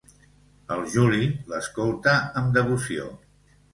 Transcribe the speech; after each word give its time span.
El 0.75 0.79
Juli 0.93 1.27
l'escolta 1.53 2.17
amb 2.43 2.59
devoció. 2.59 3.07